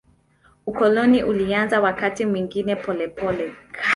Ukoloni 0.65 1.23
ulianza 1.23 1.81
wakati 1.81 2.25
mwingine 2.25 2.75
polepole. 2.75 3.53